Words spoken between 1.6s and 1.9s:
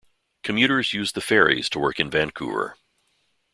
to